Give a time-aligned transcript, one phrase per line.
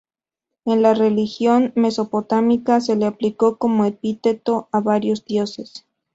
[0.65, 5.85] En la religión mesopotámica se le aplicó como epíteto a varios dioses.